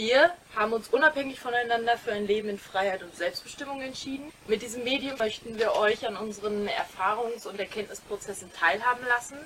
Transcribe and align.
Wir 0.00 0.32
haben 0.56 0.72
uns 0.72 0.88
unabhängig 0.88 1.38
voneinander 1.38 1.98
für 1.98 2.12
ein 2.12 2.26
Leben 2.26 2.48
in 2.48 2.58
Freiheit 2.58 3.02
und 3.02 3.14
Selbstbestimmung 3.14 3.82
entschieden. 3.82 4.32
Mit 4.48 4.62
diesem 4.62 4.82
Medium 4.82 5.18
möchten 5.18 5.58
wir 5.58 5.74
euch 5.74 6.06
an 6.06 6.16
unseren 6.16 6.66
Erfahrungs- 6.68 7.46
und 7.46 7.60
Erkenntnisprozessen 7.60 8.50
teilhaben 8.54 9.04
lassen 9.06 9.36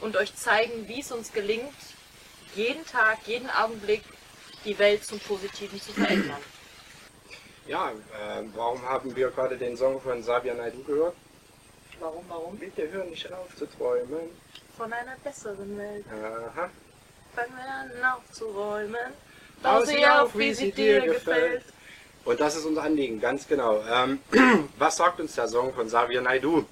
und 0.00 0.16
euch 0.16 0.34
zeigen, 0.34 0.88
wie 0.88 1.00
es 1.00 1.12
uns 1.12 1.30
gelingt, 1.34 1.74
jeden 2.54 2.86
Tag, 2.86 3.18
jeden 3.26 3.50
Augenblick 3.50 4.02
die 4.64 4.78
Welt 4.78 5.04
zum 5.04 5.20
Positiven 5.20 5.78
zu 5.78 5.92
verändern. 5.92 6.40
Ja, 7.66 7.90
äh, 7.90 8.44
warum 8.54 8.80
haben 8.88 9.14
wir 9.14 9.28
gerade 9.28 9.58
den 9.58 9.76
Song 9.76 10.00
von 10.00 10.22
Sabia 10.22 10.54
Naidu 10.54 10.82
gehört? 10.84 11.16
Warum, 12.00 12.24
warum? 12.30 12.56
Bitte 12.56 12.90
hör 12.90 13.04
nicht 13.04 13.30
auf 13.30 13.54
zu 13.56 13.66
träumen. 13.66 14.30
Von 14.74 14.90
einer 14.90 15.16
besseren 15.22 15.76
Welt. 15.76 16.06
Aha. 16.10 16.70
Fangen 17.34 17.56
wir 17.56 18.02
an 18.02 18.14
aufzuräumen. 18.16 19.12
Bau 19.62 19.84
sie 19.84 20.04
auf, 20.06 20.36
wie 20.36 20.52
sie 20.54 20.72
dir 20.72 21.00
gefällt. 21.00 21.62
Und 22.24 22.40
das 22.40 22.56
ist 22.56 22.64
unser 22.64 22.82
Anliegen, 22.82 23.20
ganz 23.20 23.46
genau. 23.46 23.82
Ähm, 23.90 24.20
was 24.78 24.96
sagt 24.96 25.20
uns 25.20 25.34
der 25.34 25.48
Song 25.48 25.72
von 25.74 25.88
Savia 25.88 26.20
Naidu? 26.20 26.64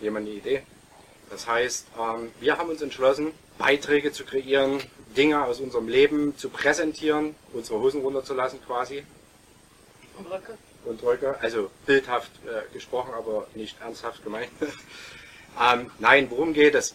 Jemand 0.00 0.26
eine 0.26 0.36
Idee? 0.36 0.62
Das 1.30 1.46
heißt, 1.46 1.86
ähm, 1.98 2.30
wir 2.40 2.58
haben 2.58 2.68
uns 2.68 2.82
entschlossen, 2.82 3.32
Beiträge 3.58 4.12
zu 4.12 4.24
kreieren, 4.24 4.82
Dinge 5.16 5.44
aus 5.44 5.60
unserem 5.60 5.88
Leben 5.88 6.36
zu 6.36 6.50
präsentieren, 6.50 7.34
unsere 7.52 7.80
Hosen 7.80 8.02
runterzulassen 8.02 8.60
quasi 8.66 9.04
Und 10.18 10.30
Röcke. 10.30 10.58
und 10.84 11.02
Röcke, 11.02 11.36
also 11.40 11.70
bildhaft 11.86 12.30
äh, 12.46 12.72
gesprochen, 12.72 13.14
aber 13.14 13.46
nicht 13.54 13.80
ernsthaft 13.80 14.22
gemeint. 14.24 14.50
ähm, 15.60 15.90
nein, 15.98 16.26
worum 16.30 16.52
geht 16.52 16.74
es? 16.74 16.94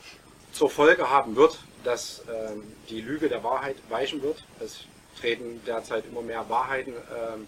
Zur 0.51 0.69
Folge 0.69 1.09
haben 1.09 1.35
wird, 1.35 1.59
dass 1.83 2.23
ähm, 2.27 2.63
die 2.89 3.01
Lüge 3.01 3.29
der 3.29 3.43
Wahrheit 3.43 3.75
weichen 3.89 4.21
wird. 4.21 4.43
Es 4.59 4.85
treten 5.19 5.61
derzeit 5.65 6.05
immer 6.05 6.21
mehr 6.21 6.49
Wahrheiten 6.49 6.93
ähm, 6.93 7.47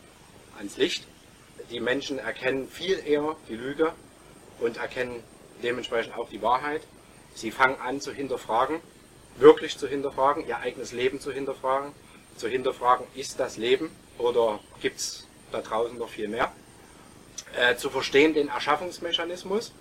ans 0.58 0.78
Licht. 0.78 1.06
Die 1.70 1.80
Menschen 1.80 2.20
erkennen 2.20 2.68
viel 2.68 3.00
eher 3.06 3.36
die 3.48 3.56
Lüge 3.56 3.94
und 4.60 4.78
erkennen 4.78 5.24
dementsprechend 5.64 6.16
auch 6.18 6.30
die 6.30 6.42
Wahrheit. 6.42 6.82
Sie 7.34 7.52
fangen 7.52 7.80
an 7.80 8.02
zu 8.02 8.12
hinterfragen, 8.12 8.80
wirklich 9.38 9.78
zu 9.78 9.88
hinterfragen, 9.88 10.48
ihr 10.48 10.58
eigenes 10.58 10.92
Leben 10.92 11.20
zu 11.20 11.32
hinterfragen, 11.32 11.94
zu 12.36 12.48
hinterfragen, 12.48 13.06
ist 13.16 13.40
das 13.40 13.58
Leben 13.58 13.90
oder 14.18 14.60
gibt 14.82 15.00
es 15.00 15.28
da 15.52 15.62
draußen 15.62 15.98
noch 15.98 16.10
viel 16.10 16.28
mehr? 16.28 16.52
Äh, 17.58 17.76
zu 17.76 17.90
verstehen 17.90 18.34
den 18.34 18.48
Erschaffungsmechanismus. 18.50 19.74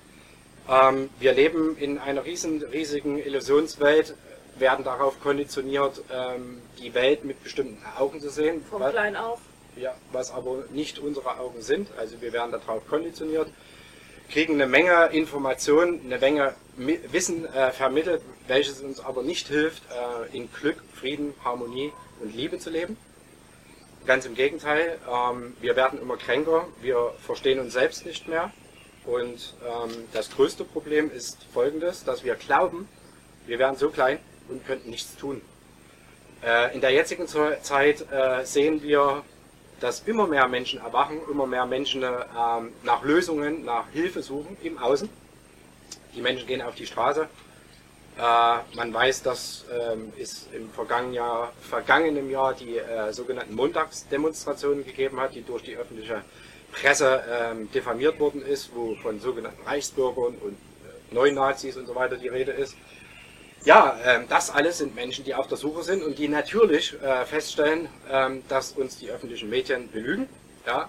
Ähm, 0.68 1.10
wir 1.18 1.32
leben 1.32 1.76
in 1.76 1.98
einer 1.98 2.24
riesen, 2.24 2.62
riesigen 2.62 3.18
Illusionswelt, 3.18 4.14
werden 4.60 4.84
darauf 4.84 5.20
konditioniert, 5.20 6.02
ähm, 6.12 6.60
die 6.78 6.92
Welt 6.94 7.24
mit 7.24 7.42
bestimmten 7.42 7.78
Augen 7.98 8.20
zu 8.20 8.30
sehen. 8.30 8.62
Vom 8.68 8.80
Was- 8.82 8.92
Klein 8.92 9.16
auf. 9.16 9.40
ja, 9.76 9.94
was 10.12 10.30
aber 10.30 10.64
nicht 10.70 10.98
unsere 10.98 11.38
Augen 11.38 11.62
sind. 11.62 11.88
Also 11.98 12.20
wir 12.20 12.32
werden 12.32 12.52
darauf 12.52 12.86
konditioniert, 12.86 13.48
kriegen 14.30 14.54
eine 14.54 14.66
Menge 14.66 15.06
Informationen, 15.12 16.00
eine 16.04 16.18
Menge 16.18 16.54
Wissen 16.76 17.46
äh, 17.52 17.72
vermittelt, 17.72 18.22
welches 18.46 18.80
uns 18.80 19.00
aber 19.00 19.22
nicht 19.22 19.48
hilft, 19.48 19.82
äh, 19.90 20.36
in 20.36 20.50
Glück, 20.52 20.76
Frieden, 20.94 21.34
Harmonie 21.44 21.92
und 22.20 22.34
Liebe 22.34 22.58
zu 22.58 22.70
leben. 22.70 22.96
Ganz 24.06 24.24
im 24.26 24.34
Gegenteil, 24.34 24.98
ähm, 25.10 25.56
wir 25.60 25.76
werden 25.76 26.00
immer 26.00 26.16
kränker, 26.16 26.66
wir 26.80 27.12
verstehen 27.24 27.58
uns 27.60 27.72
selbst 27.74 28.06
nicht 28.06 28.28
mehr. 28.28 28.50
Und 29.04 29.54
ähm, 29.66 29.90
das 30.12 30.30
größte 30.30 30.64
Problem 30.64 31.10
ist 31.10 31.38
folgendes, 31.52 32.04
dass 32.04 32.22
wir 32.24 32.34
glauben, 32.34 32.88
wir 33.46 33.58
wären 33.58 33.76
so 33.76 33.90
klein 33.90 34.18
und 34.50 34.66
könnten 34.66 34.90
nichts 34.90 35.16
tun. 35.16 35.40
Äh, 36.42 36.74
in 36.74 36.80
der 36.80 36.90
jetzigen 36.90 37.26
Zeit 37.26 38.06
äh, 38.10 38.44
sehen 38.44 38.82
wir, 38.82 39.22
dass 39.80 40.00
immer 40.00 40.26
mehr 40.26 40.46
Menschen 40.48 40.80
erwachen, 40.80 41.18
immer 41.30 41.46
mehr 41.46 41.66
Menschen 41.66 42.02
ähm, 42.02 42.72
nach 42.82 43.02
Lösungen, 43.02 43.64
nach 43.64 43.88
Hilfe 43.92 44.22
suchen 44.22 44.56
im 44.62 44.78
Außen. 44.78 45.08
Die 46.14 46.20
Menschen 46.20 46.46
gehen 46.46 46.62
auf 46.62 46.74
die 46.74 46.86
Straße. 46.86 47.28
Äh, 48.18 48.76
man 48.76 48.92
weiß, 48.92 49.22
dass 49.22 49.64
ähm, 49.72 50.12
es 50.18 50.48
im 50.52 50.70
vergangenen 50.70 51.14
Jahr, 51.14 51.52
vergangenen 51.62 52.30
Jahr 52.30 52.54
die 52.54 52.76
äh, 52.76 53.12
sogenannten 53.12 53.54
Montagsdemonstrationen 53.54 54.84
gegeben 54.84 55.18
hat, 55.20 55.34
die 55.34 55.42
durch 55.42 55.62
die 55.62 55.76
öffentliche 55.76 56.22
Presse 56.72 57.22
ähm, 57.30 57.70
diffamiert 57.72 58.20
worden 58.20 58.44
ist, 58.44 58.70
wo 58.74 58.94
von 58.96 59.20
sogenannten 59.20 59.62
Reichsbürgern 59.66 60.34
und 60.34 60.52
äh, 60.52 61.14
Neunazis 61.14 61.76
und 61.76 61.86
so 61.86 61.94
weiter 61.94 62.16
die 62.16 62.28
Rede 62.28 62.52
ist. 62.52 62.76
Ja, 63.64 63.98
ähm, 64.04 64.24
das 64.28 64.50
alles 64.50 64.78
sind 64.78 64.94
Menschen, 64.94 65.24
die 65.24 65.34
auf 65.34 65.46
der 65.46 65.58
Suche 65.58 65.82
sind 65.82 66.02
und 66.02 66.18
die 66.18 66.28
natürlich 66.28 66.94
äh, 67.02 67.26
feststellen, 67.26 67.88
ähm, 68.10 68.42
dass 68.48 68.72
uns 68.72 68.96
die 68.96 69.10
öffentlichen 69.10 69.50
Medien 69.50 69.90
belügen. 69.90 70.28
Ja? 70.66 70.88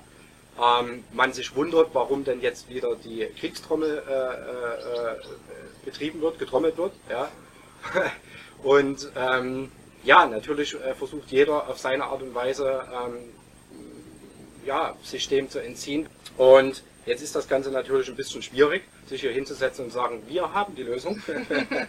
Ähm, 0.58 1.04
man 1.12 1.34
sich 1.34 1.54
wundert, 1.56 1.90
warum 1.94 2.24
denn 2.24 2.40
jetzt 2.40 2.70
wieder 2.70 2.96
die 2.96 3.28
Kriegstrommel 3.40 4.04
äh, 4.08 4.12
äh, 4.12 5.12
äh, 5.12 5.16
betrieben 5.84 6.22
wird, 6.22 6.40
getrommelt 6.40 6.78
wird. 6.78 6.94
Ja? 7.10 7.30
und 8.64 9.12
ähm, 9.18 9.70
ja, 10.04 10.26
natürlich 10.26 10.74
äh, 10.76 10.96
versucht 10.96 11.30
jeder 11.30 11.68
auf 11.68 11.78
seine 11.78 12.06
Art 12.06 12.22
und 12.22 12.34
Weise 12.34 12.86
ähm, 12.94 13.34
ja, 14.66 14.96
sich 15.04 15.28
dem 15.28 15.50
zu 15.50 15.60
entziehen. 15.60 16.08
Und 16.38 16.84
jetzt 17.06 17.22
ist 17.22 17.36
das 17.36 17.48
Ganze 17.48 17.72
natürlich 17.72 18.10
ein 18.10 18.16
bisschen 18.16 18.42
schwierig, 18.42 18.84
sich 19.08 19.22
hier 19.22 19.32
hinzusetzen 19.32 19.86
und 19.86 19.92
sagen, 19.92 20.22
wir 20.28 20.54
haben 20.54 20.76
die 20.76 20.84
Lösung. 20.84 21.22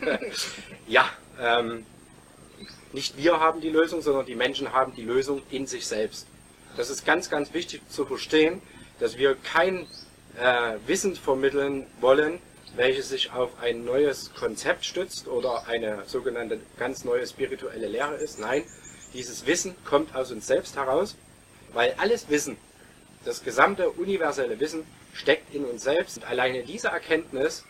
ja, 0.87 1.09
ähm, 1.41 1.87
nicht 2.93 3.17
wir 3.17 3.41
haben 3.41 3.61
die 3.61 3.71
Lösung, 3.71 4.03
sondern 4.03 4.27
die 4.27 4.35
Menschen 4.35 4.73
haben 4.73 4.95
die 4.95 5.03
Lösung 5.03 5.43
in 5.51 5.67
sich 5.67 5.87
selbst. 5.87 6.27
Das 6.77 6.91
ist 6.91 7.05
ganz, 7.05 7.31
ganz 7.31 7.53
wichtig 7.53 7.83
zu 7.89 8.05
verstehen, 8.05 8.63
dass 8.99 9.19
wir 9.19 9.35
kein 9.35 9.87
äh, 10.39 10.77
Wissen 10.87 11.17
vermitteln 11.17 11.87
wollen, 12.01 12.39
welches 12.77 13.11
sich 13.11 13.33
auf 13.33 13.51
ein 13.61 13.85
neues 13.85 14.33
Konzept 14.35 14.85
stützt 14.85 15.29
oder 15.29 15.67
eine 15.67 16.05
sogenannte 16.07 16.61
ganz 16.79 17.05
neue 17.05 17.27
spirituelle 17.27 17.89
Lehre 17.89 18.15
ist. 18.15 18.39
Nein, 18.39 18.65
dieses 19.13 19.47
Wissen 19.47 19.75
kommt 19.85 20.15
aus 20.15 20.31
uns 20.31 20.47
selbst 20.47 20.77
heraus, 20.77 21.17
weil 21.73 21.95
alles 21.99 22.29
Wissen, 22.31 22.57
das 23.25 23.43
gesamte 23.43 23.91
universelle 23.91 24.59
Wissen 24.61 24.85
steckt 25.13 25.55
in 25.55 25.65
uns 25.65 25.83
selbst. 25.83 26.19
Und 26.19 26.25
alleine 26.25 26.63
diese 26.63 26.89
Erkenntnis 26.89 27.65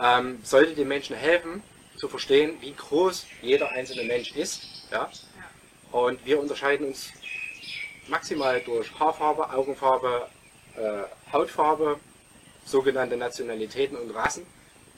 ähm, 0.00 0.40
sollte 0.42 0.74
den 0.74 0.88
Menschen 0.88 1.16
helfen, 1.16 1.62
zu 1.96 2.08
verstehen, 2.08 2.58
wie 2.60 2.74
groß 2.74 3.26
jeder 3.40 3.70
einzelne 3.70 4.04
Mensch 4.04 4.32
ist. 4.32 4.62
Ja? 4.90 5.10
Und 5.92 6.24
wir 6.26 6.38
unterscheiden 6.38 6.88
uns 6.88 7.10
maximal 8.08 8.60
durch 8.60 8.88
Haarfarbe, 8.98 9.50
Augenfarbe, 9.50 10.28
äh, 10.76 11.32
Hautfarbe, 11.32 11.98
sogenannte 12.64 13.16
Nationalitäten 13.16 13.96
und 13.96 14.10
Rassen, 14.10 14.46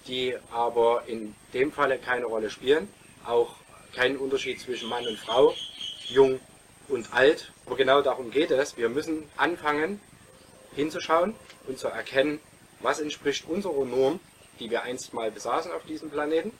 die 0.06 0.34
aber 0.50 1.04
in 1.06 1.34
dem 1.54 1.70
Falle 1.70 1.98
keine 1.98 2.26
Rolle 2.26 2.50
spielen. 2.50 2.88
Auch 3.24 3.56
keinen 3.94 4.16
Unterschied 4.16 4.60
zwischen 4.60 4.88
Mann 4.88 5.06
und 5.06 5.18
Frau, 5.18 5.54
jung 6.08 6.40
und 6.88 7.12
alt. 7.12 7.52
Aber 7.66 7.76
genau 7.76 8.02
darum 8.02 8.30
geht 8.30 8.50
es. 8.50 8.76
Wir 8.76 8.88
müssen 8.88 9.28
anfangen 9.36 10.00
hinzuschauen 10.74 11.34
und 11.66 11.78
zu 11.78 11.88
erkennen, 11.88 12.40
was 12.80 13.00
entspricht 13.00 13.48
unserer 13.48 13.84
Norm, 13.84 14.20
die 14.60 14.70
wir 14.70 14.82
einst 14.82 15.12
mal 15.12 15.30
besaßen 15.30 15.72
auf 15.72 15.84
diesem 15.84 16.10
Planeten, 16.10 16.52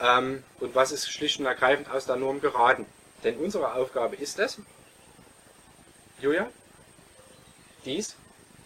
ähm, 0.00 0.42
und 0.60 0.74
was 0.74 0.92
ist 0.92 1.10
schlicht 1.10 1.40
und 1.40 1.46
ergreifend 1.46 1.90
aus 1.90 2.06
der 2.06 2.16
Norm 2.16 2.40
geraten. 2.40 2.86
Denn 3.24 3.36
unsere 3.36 3.74
Aufgabe 3.74 4.16
ist 4.16 4.38
es, 4.38 4.58
Julia, 6.20 6.48
dies 7.84 8.16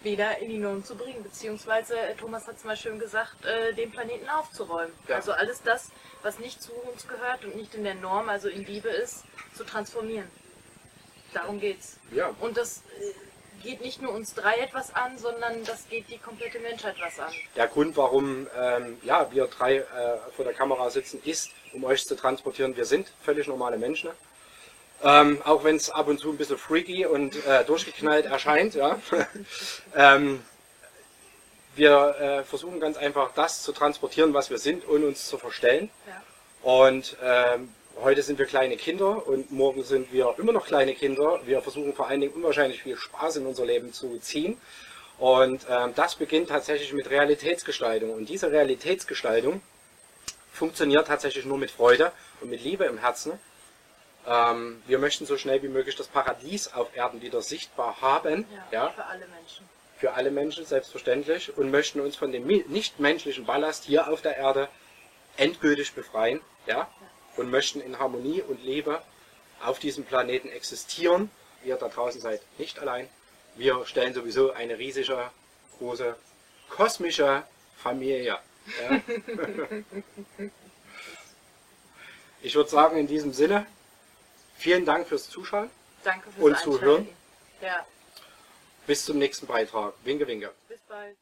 wieder 0.05 0.39
in 0.39 0.51
die 0.51 0.59
Norm 0.59 0.85
zu 0.85 0.95
bringen, 0.97 1.23
beziehungsweise 1.23 1.99
äh, 1.99 2.15
Thomas 2.15 2.47
hat 2.47 2.57
es 2.57 2.65
mal 2.65 2.77
schön 2.77 2.99
gesagt, 2.99 3.45
äh, 3.45 3.73
den 3.73 3.91
Planeten 3.91 4.29
aufzuräumen. 4.29 4.93
Ja. 5.09 5.17
Also 5.17 5.33
alles 5.33 5.63
das, 5.63 5.91
was 6.23 6.39
nicht 6.39 6.63
zu 6.63 6.73
uns 6.73 7.09
gehört 7.09 7.45
und 7.45 7.57
nicht 7.57 7.75
in 7.75 7.85
der 7.85 7.95
Norm, 7.95 8.29
also 8.29 8.49
in 8.49 8.65
Liebe 8.65 8.89
ist, 8.89 9.25
zu 9.57 9.65
transformieren. 9.65 10.31
Darum 11.35 11.61
geht's. 11.61 11.99
Ja. 12.13 12.31
Und 12.41 12.57
das 12.57 12.79
äh, 13.01 13.65
geht 13.65 13.81
nicht 13.81 14.01
nur 14.01 14.13
uns 14.13 14.35
drei 14.35 14.57
etwas 14.59 14.95
an, 14.95 15.19
sondern 15.19 15.65
das 15.65 15.89
geht 15.89 16.09
die 16.09 16.19
komplette 16.19 16.61
Menschheit 16.61 16.95
was 17.01 17.19
an. 17.19 17.33
Der 17.57 17.67
Grund, 17.67 17.97
warum 17.97 18.47
ähm, 18.57 18.99
ja, 19.03 19.31
wir 19.33 19.47
drei 19.47 19.79
äh, 19.79 19.85
vor 20.37 20.45
der 20.45 20.55
Kamera 20.55 20.91
sitzen, 20.91 21.21
ist, 21.25 21.51
um 21.73 21.85
euch 21.85 22.07
zu 22.07 22.15
transportieren, 22.15 22.77
wir 22.77 22.85
sind 22.85 23.13
völlig 23.23 23.49
normale 23.49 23.77
Menschen. 23.77 24.11
Ähm, 25.03 25.43
auch 25.45 25.65
wenn 25.65 25.77
es 25.77 25.91
ab 25.91 26.09
und 26.09 26.19
zu 26.19 26.31
ein 26.31 26.39
bisschen 26.39 26.57
freaky 26.57 27.05
und 27.05 27.45
äh, 27.45 27.65
durchgeknallt 27.65 28.27
erscheint. 28.27 28.75
Ja. 28.75 28.99
ähm, 29.95 30.43
wir 31.75 32.17
äh, 32.21 32.45
versuchen 32.45 32.79
ganz 32.79 32.97
einfach 32.97 33.33
das 33.35 33.63
zu 33.63 33.73
transportieren, 33.73 34.33
was 34.33 34.51
wir 34.51 34.59
sind, 34.59 34.89
ohne 34.89 35.07
uns 35.07 35.27
zu 35.27 35.37
verstellen. 35.37 35.91
Ja. 36.07 36.23
Und 36.63 37.17
ähm, 37.23 37.75
heute 38.03 38.23
sind 38.23 38.39
wir 38.39 38.47
kleine 38.47 38.77
Kinder 38.77 39.27
und 39.27 39.51
morgen 39.51 39.83
sind 39.85 40.13
wir 40.13 40.35
immer 40.39 40.53
noch 40.53 40.67
kleine 40.67 40.95
Kinder. 40.95 41.41
Wir 41.45 41.63
versuchen 41.63 41.95
vor 41.95 42.09
allen 42.09 42.21
Dingen 42.21 42.33
unwahrscheinlich 42.33 42.83
viel 42.83 42.97
Spaß 42.97 43.37
in 43.37 43.47
unser 43.47 43.65
Leben 43.65 43.93
zu 43.93 44.19
ziehen. 44.19 44.61
Und 45.19 45.67
ähm, 45.69 45.93
das 45.95 46.17
beginnt 46.17 46.49
tatsächlich 46.49 46.93
mit 46.93 47.09
Realitätsgestaltung. 47.09 48.11
Und 48.11 48.29
diese 48.29 48.51
Realitätsgestaltung 48.51 49.63
funktioniert 50.53 51.07
tatsächlich 51.07 51.45
nur 51.45 51.59
mit 51.59 51.71
Freude 51.71 52.13
und 52.41 52.51
mit 52.51 52.63
Liebe 52.63 52.85
im 52.85 52.99
Herzen. 52.99 53.39
Ähm, 54.27 54.83
wir 54.87 54.99
möchten 54.99 55.27
so 55.27 55.37
schnell 55.37 55.63
wie 55.63 55.69
möglich 55.69 55.97
das 55.97 56.09
Paradies 56.09 56.73
auf 56.73 56.97
Erden 56.97 57.23
wieder 57.23 57.43
sichtbar 57.43 58.01
haben. 58.01 58.47
Ja, 58.73 58.91
für 58.91 59.05
alle 59.05 59.27
Menschen. 59.27 59.69
Für 59.99 60.13
alle 60.15 60.31
Menschen 60.31 60.67
selbstverständlich 60.67 61.57
und 61.57 61.71
möchten 61.71 62.01
uns 62.01 62.17
von 62.17 62.33
dem 62.33 62.47
nichtmenschlichen 62.47 63.45
Ballast 63.47 63.85
hier 63.85 64.09
auf 64.09 64.23
der 64.23 64.37
Erde 64.37 64.69
endgültig 65.37 65.93
befreien. 65.95 66.41
Ja? 66.67 66.89
Und 67.37 67.51
möchten 67.51 67.81
in 67.81 67.99
Harmonie 67.99 68.43
und 68.43 68.63
Liebe 68.65 69.03
auf 69.65 69.79
diesem 69.79 70.05
Planeten 70.05 70.49
existieren. 70.49 71.31
Ihr 71.65 71.77
da 71.77 71.89
draußen 71.89 72.21
seid 72.21 72.41
nicht 72.59 72.79
allein. 72.79 73.09
Wir 73.57 73.85
stellen 73.87 74.15
sowieso 74.15 74.53
eine 74.53 74.79
riesige, 74.79 75.31
große, 75.79 76.17
kosmische 76.69 77.45
Familie. 77.77 78.39
Ja? 78.89 79.01
Ich 82.45 82.55
würde 82.55 82.69
sagen, 82.69 82.99
in 82.99 83.07
diesem 83.07 83.33
Sinne, 83.33 83.67
vielen 84.59 84.85
Dank 84.85 85.07
fürs 85.09 85.31
Zuschauen. 85.31 85.71
Danke 86.03 86.31
fürs 86.31 86.45
Und 86.45 86.59
zuhören. 86.59 87.09
Ja, 87.63 87.87
Bis 88.87 89.07
zum 89.07 89.17
nächsten 89.17 89.47
Beitrag. 89.47 89.95
Winke, 90.05 90.27
winke. 90.27 90.53
bis 90.69 90.81
bald. 90.87 91.17